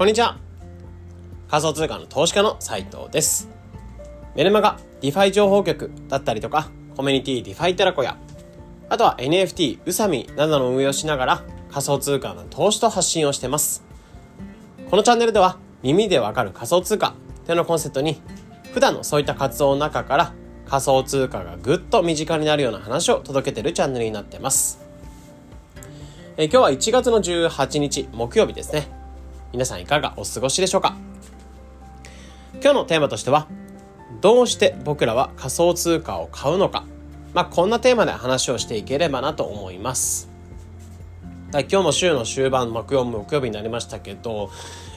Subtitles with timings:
[0.00, 0.38] こんにちは。
[1.50, 3.50] 仮想通貨の投資家の斉藤です。
[4.34, 8.16] メルマガ、 DeFi情報局だったりとか、コミュニティディファイテラコや、
[8.88, 13.84] あとは NFT、宇佐美などの運営をしながら仮想通貨の投資と発信をしてます。
[14.88, 17.12] このチャンネルでは耳でわかる仮想通貨
[17.44, 18.22] というのコンセプトに
[18.72, 20.32] 普段のそういった活動の中から
[20.66, 24.80] 仮想通貨がぐっと身近になるような話を届けてるチャンネルになってます。
[26.38, 28.99] え今日は1月の18日木曜日ですね。
[29.52, 30.94] 皆さんいかがお過ごしでしょうか？
[32.62, 33.48] 今日のテーマとしては、
[34.20, 36.84] どうして僕らは仮想通貨を買うのか？
[37.34, 40.28] まあ、こんなテーマで話をしていければなと思います。
[41.52, 44.50] 今日も週の終盤、木曜木曜日になりましたけど、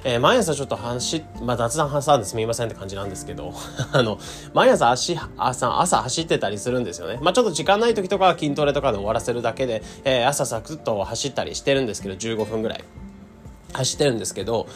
[0.04, 3.54] えー、毎朝ちょっと走まあ、雑談挟んですみませんって感じなんですけど、
[3.92, 4.20] あの、
[4.54, 7.18] 毎朝足、朝、朝走ってたりするんですよね。
[7.22, 12.84] まあ、ちょっと時間ない時とかは筋トレとかで終わらせるだけで、えー、朝サクッと走ったりしてるんですけど、15分ぐらい。
[13.74, 14.68] 走ってるんですけど、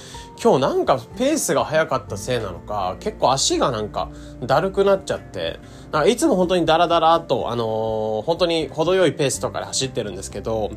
[0.41, 4.09] 今日なんかペースが速かったせいなのか、結構足がなんか
[4.41, 5.59] だるくなっちゃって、
[5.91, 10.71] なんかいつも本当にダラダラと、あのー、本当に程よいペースとかで走ってるんですけど、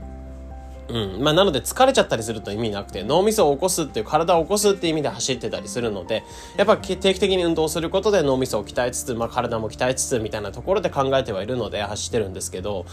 [0.90, 1.22] うん。
[1.22, 6.24] まあ、なので疲れちゃったりすると意味なくて、脳みそを起こすっていう、体を起こすっていう意味で走ってたりするので、
[6.56, 12.86] やっぱ定期的に運動することで脳みそを鍛えつつ、まあ、体も鍛えつつみたいなところで考えてはいるので走ってるんですけど、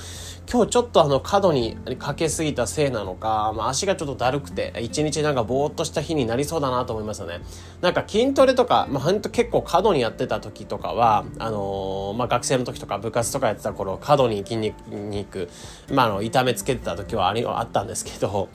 [0.51, 7.41] 今日ちょっとあの角にかけすぎたせいなのか、まあ、足がちょっとだるくて、一日なんかぼーっとした日になりそうだなと思いますよね。
[7.81, 15.49] なんか筋トレとか、まあ、ほんと結構過度にやってた時とかは、あのー、まあ、学生の時とか部活とかやってた頃、過度に筋肉、
[15.91, 18.49] まあ、あの、痛めつけてた時はありあったんですけど、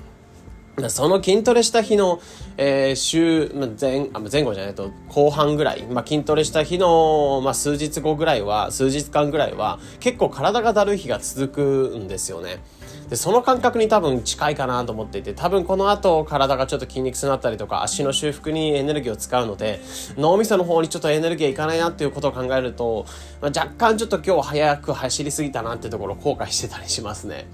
[0.88, 2.20] その筋トレした日の、
[2.56, 12.60] えー、週、前、前後じゃないと、後半ぐらい、まあ、筋トレした日の、まあ、数日後ぐらいは、数日間ぐらいは、結構体がだるい日が続くんですよね。
[13.10, 19.80] で、その感覚に多分近いかなと思っていて、多分この後体がちょっと筋肉痛になったりとか、足の修復にエネルギーを使うので、
[20.16, 23.04] 脳みその方にちょっとエネルギーがいかないなっていうことを考えると、
[23.42, 27.46] まあ、若干ちょっと今日早く走りすぎたなってところを後悔してたりしますね。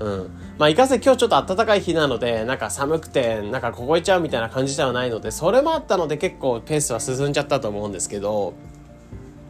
[0.00, 0.30] うん。
[0.58, 8.54] まあ、いかせ今日ちょっと暖かい日なので、なんか寒くて、なんか凍えちゃうみたいな感じではないので、それもあったので結構ペースは進んじゃったと思うんですけど、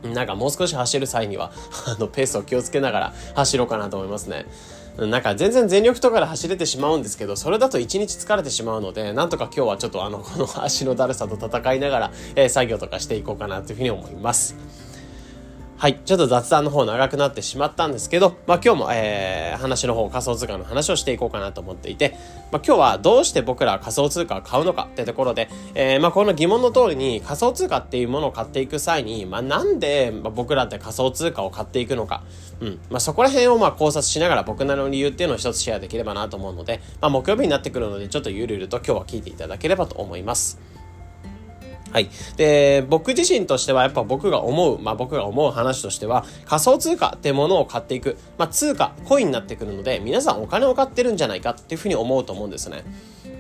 [0.03, 1.53] なんかもう少し走る際には、
[1.87, 4.47] あの、ペースを気をつけながら走ろうかなと思いますね。
[4.99, 14.57] なんか全然全力とかで走れてしまうんですけど、それだと一日疲れてしまうので、なんとか今日はちょっとあの、この足のだるさと戦いながら、えー、作業とかしていこうかなというふうに思います。
[15.81, 15.99] はい。
[16.05, 22.19] ちょっと雑談の方長くなってしまったんですけど、まあ今日も、えー、話の方、仮想通貨の話をしていこうかなと思っていて、
[22.53, 32.25] まあ今日はどうして僕ら仮想通貨を買うのかってところで、えー、まあこの疑問の通りに仮想通貨っていうものを買っていく際に、まあなんで僕らって仮想通貨を買っていくのか、
[32.61, 32.79] うん。
[32.91, 40.61] まあそこら辺をまあ考察しながら僕なりの理由っていうのを一つシェアできればなと思うので、まあ木曜日になってくるので、ちょっとゆるゆると今日は聞いていただければと思います。
[41.93, 42.09] はい。
[42.37, 52.85] で、僕自身としてはやっぱ僕が思う、まあ僕が思う話としては、仮想通貨ってものを買っていく、まあ通貨、コインになってくるので、皆さんお金を買ってるんじゃないかっていうふうに思うと思うんですね。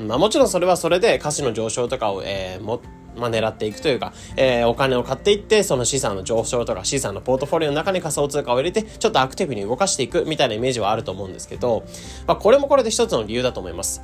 [0.00, 2.80] まあもちろんそれはそれで価値の上昇とかを、えー、も、
[3.16, 11.84] まあ、狙っていくというか、えー、お金を買っていって、その資産の上昇とか資産のポートフォリオの中に仮想通貨を入れて、ちょっとアクティブに動かしていくみたいなイメージはあると思うんですけど、
[12.26, 14.02] まあ、これもこれで一つの理由だと思います。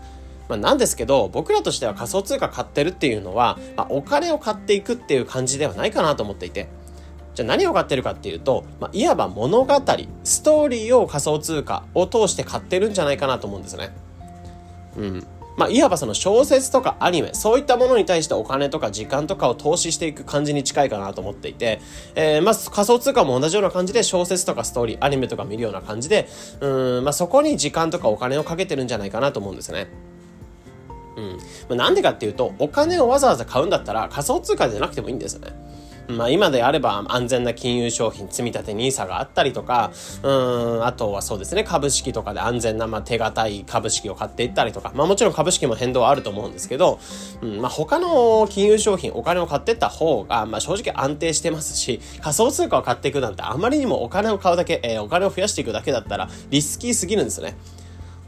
[0.49, 6.69] まあ、なんですけど、僕らとしては仮想通貨買ってるっていうのは、まあ、お金を買っていくっていう感じではないかなと思っていて。
[7.35, 9.75] じゃあ何を買ってるかっていうと、まあ、いわば物語、
[10.25, 13.95] ストーリーを仮想通貨を通して買ってるんじゃないかなと思うんですね。
[14.97, 15.27] うん。
[15.57, 21.81] まあ、いわばその小説とかアニメ、そういったものに対してお金とか時間とかを投資していく感じに近いかなと思っていて、
[22.15, 26.29] えー、まあ、仮想通貨も同じような感じで小説とかストーリー、アニメとか見るような感じで、
[26.61, 29.89] うん、まあ、そこに時間とかお金をかけてるんじゃないかなと思うんですね。
[31.17, 31.31] うん。
[31.35, 31.39] ま
[31.71, 35.53] あ、なんでかっていうと、お金をわざわざ買うんだったら仮想通貨じゃなくてもいいんですよね。
[36.09, 39.91] まあ今であれば安全な金融商品、積立 NISA があったりとか、
[40.23, 40.31] う
[40.79, 47.01] ん、あとはそうですね、株式とかで安全な、まあ手堅い株式を買っていったりとか、まあもちろん株式も変動はあると思うんですけど、
[47.43, 57.57] うん、まあ他の金融商品、お金を買っていった方が、まあ正直安定してますし、仮想通貨を買っていくなんてあまりにもお金を買うだけ、えー、お金を増やしていくだけだったらリスキーすぎるんですね。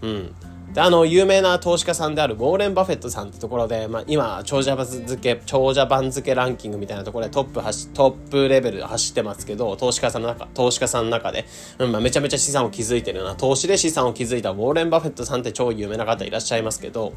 [0.02, 0.34] うん。
[0.74, 11.46] で、あの、有名な投資家さんであるウォーレン・バフェットさんってところで、まあ、今、長者番付、長者番付ランキングみたいなところでトップ走、トップレベル走ってますけど、投資家さんの中、投資家さんの中で、
[11.78, 17.14] うんまあ、めちゃめちゃ資産を築いてるような、投資で資産を築いたウォーレン・バフェットさんって超有名な方いらっしゃいますけど、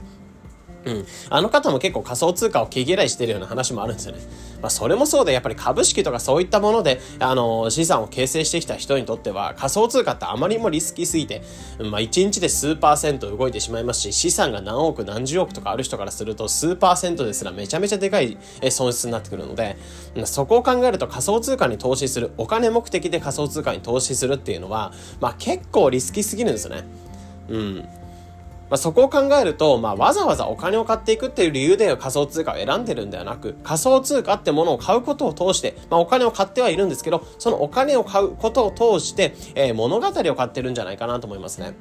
[0.86, 1.06] うん。
[1.30, 4.22] あの方も結構仮想通貨を毛嫌いしてるような話もあるんですよね。
[4.62, 11.42] まあ、それもそうで、やっぱり株式とかそういったもので、あの、資産を形成してきた人にとっては、仮想通貨ってあまりにもリスキーすぎて、
[11.80, 18.38] まあ、1日で数パーセント動いてしまいますし、資産が何億何十億とかある人からすると、数パーセントですらめちゃめちゃでかい
[18.70, 19.78] 損失になってくるので、
[20.26, 26.84] そこを考えると仮想通貨に投資する、お金目的で仮想通貨に投資するっていうのは、まあ、結構リスキーすぎるんですよね。
[27.50, 28.01] うん。
[28.72, 41.74] まあ、そこを考えると、まあ、わざわざお金を買っていくっていう理由で仮想通貨を選んでるんではなく、仮想通貨ってものを買うことを通して、まあ、お金を買ってはいるんですけど、そのお金を買うことを通して、えー、物語を買ってるんじゃないかなと思いますね。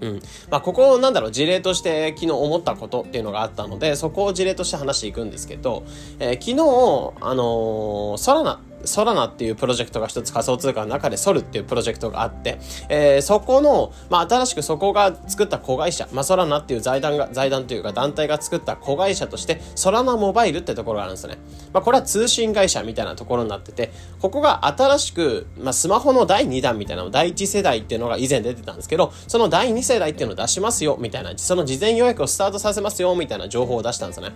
[0.00, 0.22] うん。
[0.50, 5.84] まあ、ここ、なんだろう、事例として昨日思ったことっていうのがあったので、そこを事例として話していくんですけど、
[6.18, 12.58] えー、昨日、あのー、ソラナソラナっていうプロジェクトが一つ仮想通貨の中でソルっていうプロジェクトがあって、
[12.88, 21.38] えー、そこの、まあ、新しくそこが作った子会社、まあ、ソラナっていう財団が、財団というか団体が作った子会社として、ソラナモバイルってところがあるんですよね。
[21.72, 23.90] まあ、これは通信会社みたいなところになってて、
[24.20, 34.32] ここが新しく、まあ、スマホの第2弾みたいなの、第1世代っていうのが以前出てたんですけど、その第2世代っていうのを出しますよ、みたいな、その事前予約をスタートさせますよ、みたいな情報を出したんですよね。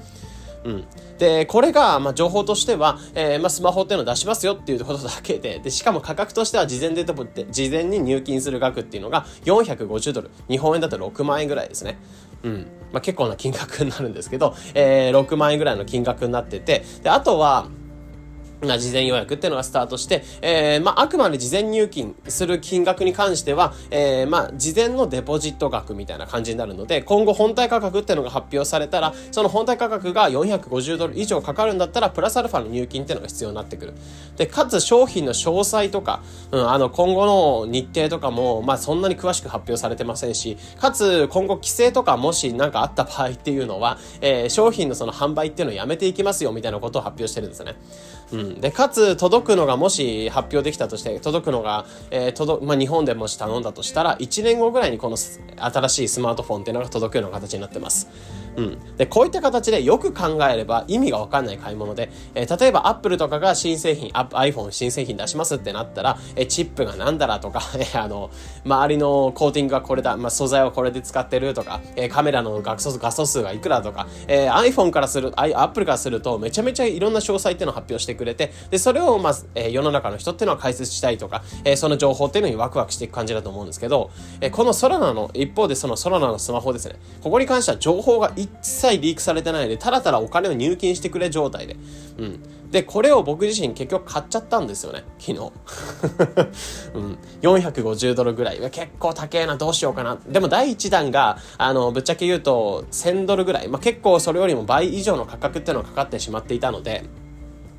[0.66, 0.84] うん。
[1.18, 10.30] で、これが、まあ、情報としては、えー、まあ、スマホっていうのを出しますよっていうことだけで、で、しかも価格としては事前でとって、事前に入金する額っていうのが450ドル。
[10.48, 11.98] 日本円だと6万円ぐらいですね。
[12.42, 12.66] うん。
[12.92, 17.68] まあ、結構な金額になるんですけど、えー、6万円ぐらいの金額になってて、で、あとは、
[18.62, 33.94] 事前予約っていうのがスタートして、えー、まあ、あくまで事前入金する金額に関しては、えー、まあ、事前のデポジット額みたいな感じになるので、今後本体価格っていうのが発表されたら、その本体価格が450ドル以上かかるんだったら、プラスアルファの入金っていうのが必要になってくる。
[34.36, 47.76] で、かつ商品の詳細とか、うん、あの、今後の日程とかも、まあ、そんなに詳しく発表されてませんし、かつ、今後規制とかもし何かあった場合っていうのは、えー、商品のその販売っていうのをやめていきますよみたいなことを発表してるんですね。
[48.32, 48.45] うん。
[48.54, 58.08] で、かつ、届くのがもし発表できたとして、届くのが、えー、届、まあ、日本でもし頼んだとしたら、1年後ぐらいにこの新しいスマートフォンっていうのが届くような形になってます。
[58.56, 58.96] うん。
[58.96, 68.30] で、こういった形でよく考えれば意味がわかんない買い物で、えー、例えば Apple とかが新製品、iPhone 新製品出しますってなったら、えー、チップがなんだらとか、 えー、あの、
[68.64, 84.10] 周りのコーティングがこれだ、まあ、素材はこれで使ってるとか、えー、カメラの画素画素数がいくらとか、えー、iPhone からする、Apple からするとめちゃめちゃいろんな詳細っていうのを発表してくれて、で、それをまず、えー、世の中の人っていうのは解説したいとか、えー、その情報っていうのにワクワクしていく感じだと思うんですけど、
[84.40, 86.96] えー、このソラナの、一方でそのソラナのスマホですね。
[87.22, 91.76] ここに関しては情報が一切リークされてないで、ただただお金を入金してくれ状態で。
[92.18, 92.40] うん。
[92.70, 95.38] で、これを僕自身結局買っちゃったんですよね、昨日。
[96.94, 97.18] うん。
[97.42, 98.58] 450ドルぐらい。
[98.70, 100.18] 結構高えな、どうしようかな。
[100.28, 103.68] でも第1弾が、あの、ぶっちゃけ言うと1000ドルぐらい。
[103.68, 107.04] まあ、結構それよりも倍以上の価格っていうのがかかってしまっていたので、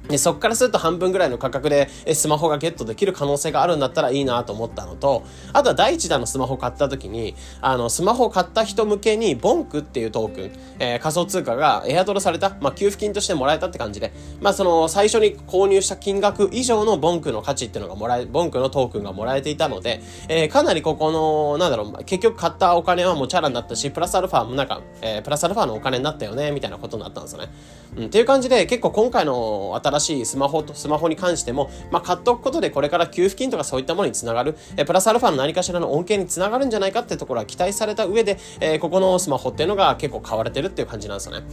[0.09, 5.23] で、そっからすると半分ぐらいの価格でスマホがゲットできる可能性があるんだったらいいなと思ったのと、
[5.53, 14.11] あとは第一弾のスマホ買った時に、あの、スマホを買った人向けに、ボンクっていうトークン、えー、仮想通貨がエアドロされた、まあ、給付金としてもらえたって感じで、
[14.41, 27.49] まあ、その、最初に購入した金額以上のボンクの価値っていうのがもらえ、ボンクのトークンがもらえていたので、えー、かなりここの、なんだろう、結局買ったお金はもうチャラになったし、プラスアルファもなんか、えー、プラスアルファのお金になったよね、みたいなことになったんですよね。
[27.97, 41.45] うん、っていう感じで、結構今回の新しいスマホと、スマホに関しても、まあ、買っておくことでこれから給付金とかそういったものにつながる、えプラスアルファの何かしらの恩恵につながるんじゃないかってところは期待された上で、え、ここのスマホっていうのが結構買われてるっていう感じなんですよね。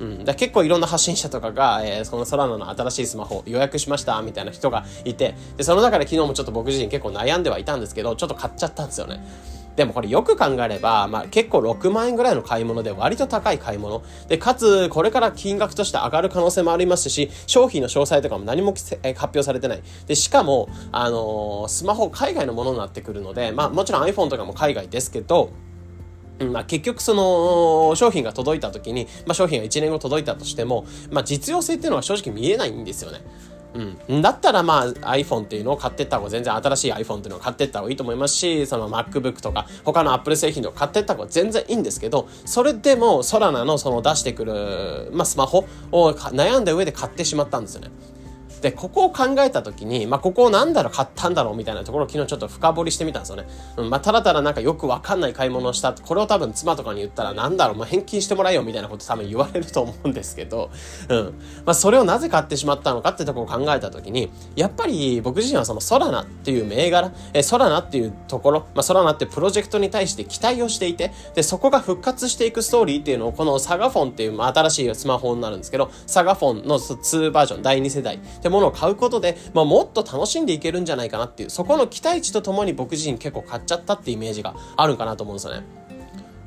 [0.00, 9.20] うん、だ結構いろんな発信者とかが、えー、そのソラナの新しいスマホ予約しましたみたいな人がいて、で、その中で昨日もちょっと僕自身結構悩んではいたんですけど、ちょっと買っちゃったんですよね。
[9.78, 14.02] でもこれよく考えれば、まあ結構6万円ぐらいの買い物で割と高い買い物。
[14.26, 19.82] で、かつ、これから金額として上がる可能性もありますし、商品の詳細とかも何も発表されてない。
[20.08, 25.50] で、しかも、あのー、スマホ海外のものになってくるので、まあもちろん iPhone とかも海外ですけど、
[26.40, 33.22] まあ、結局その商品が届いた時に、まあ、商品が1年後届いたとしても、まあ、実用性っていうのは正直見えないんですよね。
[33.74, 34.22] うん。
[34.22, 47.90] だったらまあ iPhone っていうのを買ってった方が全然新しい iPhone っていうのを買ってった方がいいと思いますし、その MacBook とか他の Apple 製品とか買ってった方が全然いいんですけど、それでもソラナのその出してくる、まあスマホを悩んだ上で買ってしまったんですよね。
[48.60, 53.46] で、ここを考えた時に、まあ、ここをなんだろう買ったんだろうみたいなところを昨日ちょっと深掘りしてみたんですよね。
[53.76, 55.92] うん、まあ、ただただなんかよくわかんない買い物をした。
[55.92, 60.70] これを多分妻とかに言ったらなんだろう、まあ、返金してもらえよみたいなこと多分言われると思うんですけど、
[61.08, 61.24] うん。
[61.64, 85.87] まあ、それをなぜ買ってしまったのかってところを考えた時に、やっぱり僕自身はそのソラナっていう銘柄、えソラナっていうところ、まあ、ソラナってプロジェクトに対して期待をしていて、で、そこが復活していくストーリーっていうのをこのサガフォンっていう、まあ、新しいスマホになるんですけど、サガフォンの2バージョン、第2世代ってものを買うことで、まあ、もっと楽しんでいけるんじゃないかなっていう、そこの期待値とともに僕自身結構買っちゃったってイメージがあるかなと思うんですよね。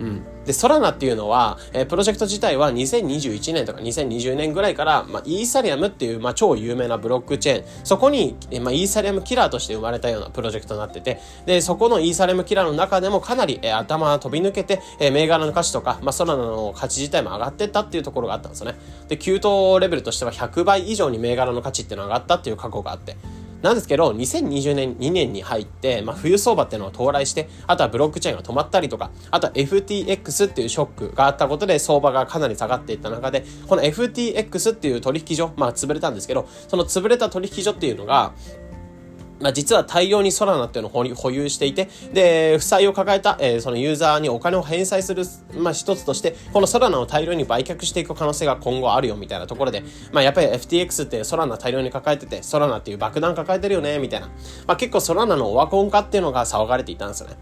[0.02, 0.24] うん。
[0.46, 18.78] で、ソラナっていうのは、えー、プロジェクト自体は2021年とか2020年ぐらいから、まあ、イーサリアムっていう、まあ、超有名なブロックチェーン、そこに、えー、まあ、イーサリアムキラーとして生まれたようなプロジェクトになってて、で、そこのイーサリアムキラーの中でもかなり、えー、頭飛び抜けて、えー、銘柄の価値とか、まあ、ソラナの価値自体も上がってったっていうところがあったんですよね。
[19.10, 23.16] で、急騰レベルとしては100倍以上に銘柄の価値っていうのが上がったっていう過去があって、
[23.62, 38.34] なんですけど、2020年、2年に入って、まあ、冬相場っていうのが到来して、あとはブロックチェーンが止まったりとか、あとは FTX っていうショックがあったことで相場がかなり下がっていった中で、この FTX っていう取引所、まあ、潰れたんですけど、その潰れた取引所っていうのが、
[39.42, 45.24] まあ、実は大量にソラナっていうのを保有していて、で、負債を抱えた、えー、そのユーザーにお金を返済する、
[45.58, 54.28] まあ、一つとして、このソラナを大量に売却していく可能性が今後あるよみたいなところで、まあ、やっぱり FTX ってソラナ大量に抱えてて、ソラナっていう爆弾抱えてるよね、みたいな。
[54.68, 57.36] まあ、結構ソラナのオワコン化っていうのが騒がれていたんですよね。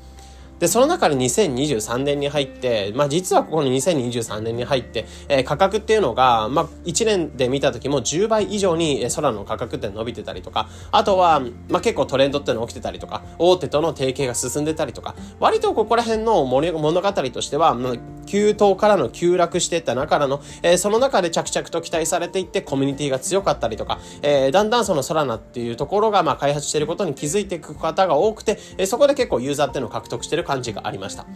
[0.59, 17.93] で、その中で2023年に入って、まあ実はここの2023年に入って、えー、価格っていうのが、まあ1年で見た時も10倍以上に空の価格って伸びてたりとか、あとは、まあ結構トレンドっていうの起きてたりとか、大手との提携が進んでたりとか、割とここら辺の物語としては、まあ、
[18.25, 31.27] 急騰からの急落していった中からの、えー、その中で着々と期待されていってコミュニティが強かったりとか、えー、だんだんそのソラナっていうところが、まあ開発していることに気づいていく方が多くて、えー、そこで結構ユーザーっていうのを獲得してる感じがありました。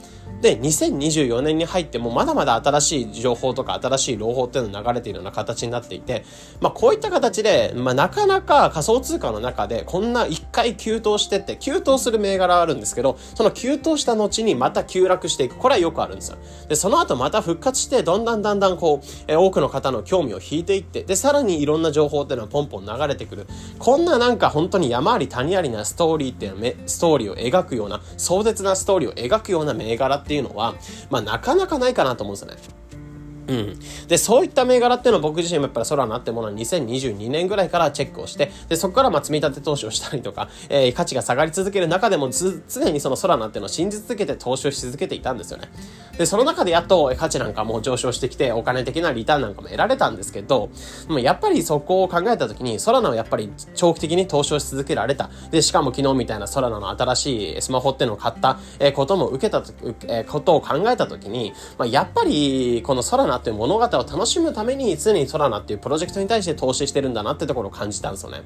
[0.42, 6.26] で、2024年に入ってもまだまだ新しい情報とか新しい朗報っていうのが流れているような形になっていて、
[6.60, 15.56] まあこういった形で、まあなかなか仮想通貨の中でこんな一回急騰してって、急騰する銘柄あるんですけど、その急騰した後にまた急落していく。
[15.56, 16.38] これはよくあるんですよ。
[16.68, 23.48] で、その後また復活して、どんどんだんだんこう、え多くの方の興味を引いていって、で、さらにいろんな情報っていうのはポンポン流れてくる。
[23.80, 30.76] こんななんか本当に山あり谷ありなストーリーっていうのストーリーを描くような、壮絶なストーリーを描くような銘柄っていうのは、
[31.10, 32.83] まあなかなかないかなと思うんですよね。
[33.48, 33.80] うん。
[34.08, 45.70] で、そういった銘柄っていうのは僕自身もやっぱり空なってものは2022年ぐらいからチェックをして、で、そこからまあ積み立て投資をしたりとか、えー、価値が下がり続ける中でもず、常にその空なっていうのを信じ続けて投資をし続けていたんですよね。
[46.18, 50.70] で、その中でやっと価値なんかも上昇してきて、お金的なリターンなんかも得られたんですけど、
[51.08, 55.30] でもやっぱりそこを考えた時に、空ナはやっぱり長期的に投資をし続けられた。
[55.52, 58.60] で、しかも昨日みたいな空ナの新しいスマホっていうのを買った
[58.94, 59.64] ことも受けた、
[60.08, 68.44] えことを考えた時に、まあ、やっぱりこの空ナっていう物語を楽しむために常にソラナっていうプロジェクトに対して投資してるんだなってところを感じたんですよね。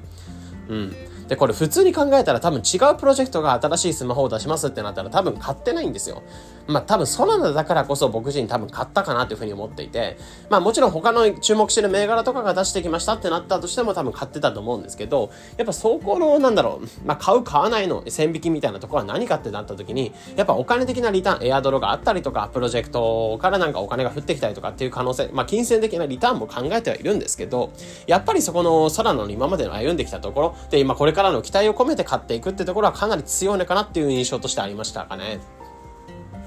[0.68, 0.96] うん。
[1.28, 6.22] で、これ普通に考えたら多分違うプロジェクトが新しいスマホを出しますってなったら多分買ってないんですよ。
[6.66, 10.18] まあ多分ソラナだからこそ僕自身多分買ったかなというふうに思っていて、
[10.50, 27.72] まあもちろん他の注目してる銘柄とかが出してきましたってなったとしても多分買ってたと思うんですけど、やっぱそこのなんだろう、まあ買う買わないの線引きみたいなところは何かってなった時に、やっぱお金的なリターン、エアドロがあったりとか、プロジェクトからなんかお金が降ってきたりとかっていう可能性、まあ金銭的なリターンも考えてはいるんですけど、
[28.06, 35.40] やっぱりそこのソラナの今までの歩んできたところ、で今これからの期待を込めて買っていくってところはかなり強いのかなっていう印象としてありましたかね。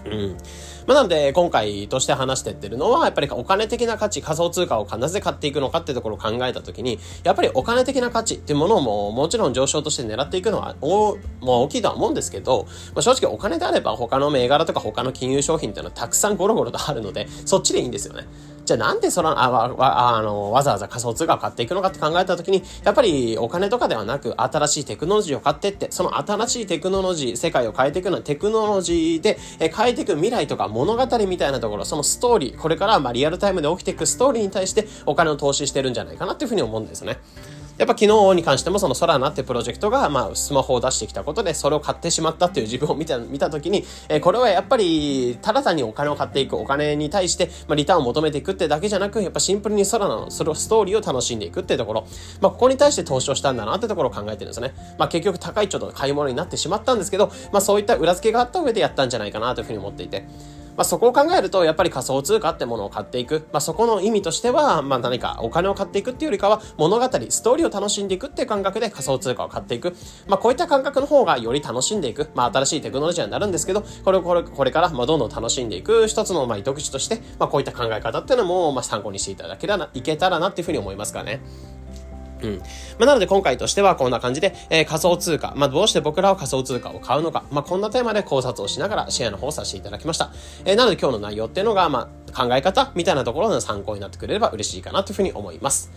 [0.05, 0.37] うん。
[0.87, 18.25] まあ、なので、今回として話してってるのは、やっぱりお金的な価値、仮想通貨をなぜ買っていくのかってところを考えたときに、やっぱりお金的な価値っていうものをももちろん上昇として狙っていくのは、お、もう大きいとは思うんですけど、まあ、正直お金であれば他の銘柄とか他の金融商品っていうのはたくさんゴロゴロとあるので、そっちでいいんですよね。
[18.71, 37.17] じゃあなんでその、あ、わ、あの、わざわざ仮想通貨を買っていくのかって考えた時に、やっぱりお金とかではなく、新しいテクノロジーを買ってって、その新しいテクノロジー、世界を変えていくのはテクノロジーで、え変えていく未来とか物語みたいなところ、そのストーリー、これからまあリアルタイムで起きていくストーリーに対してお金を投資してるんじゃないかなっていうふうに思うんですね。
[37.81, 52.07] やっぱ昨日に関してもそのソラナってプロジェクトが、まあ、スマホを出してきたことで、それを買ってしまったっていう自分を見た、見たときに、えー、これはやっぱり、ただ単にお金を買っていく、お金に対して、まあ、リターンを求めていくってだけじゃなく、やっぱシンプルにソラナのそのストーリーを楽しんでいくってところ、
[52.39, 54.75] まあ、ここに対して投資をしたんだなってところを考えてるんですね。
[55.00, 60.27] まあ、結局高いちょっと買い物になってしまったんですけど、まあ、そういった裏付けがあった上でやったんじゃないかなというふうに思っていて、
[60.77, 63.47] まあ、そこを考えると、やっぱり仮想通貨ってものを買っていく。
[63.51, 69.95] まあ、そこの意味としては、まあ、何かお金を買っていくっていうよりかは、物語、ストーリーを楽しんでいくっていう感覚で仮想通貨を買っていく。
[70.27, 72.29] まあ、こういった感覚の方がより楽しんでいく。
[72.35, 81.41] まあ、新しいテクノロジーになるんですけど、これをこれ、これから、まあ、どんどん楽しんでいく一つの、まあ、糸口として、まあ、こういった考え方っていうのも、まあ、参考にしていただけたら、いけたらなっていうふうに思いますからね。
[82.41, 82.57] うん。
[82.57, 82.63] ま
[83.01, 90.31] あ、なので今回としてはこんな感じで、えー、仮想通貨、まあ、どうして僕らは仮想通貨を買うのか、まあ、こんなテーマで考察をしながらシェアの方をさせていただきました。
[90.65, 95.91] えー、なので今日の内容っていうのが、まあ、考え方みたいなところの参考になってくれれば嬉しいかなというふうに思います。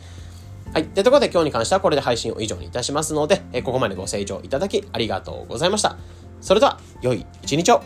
[0.73, 0.87] はい。
[0.87, 5.97] ということで今日に関してはこれで配信を以上にいたしますので、えー、ここまでご清聴いただきありがとうございました。
[6.41, 7.83] それでは、良い一日を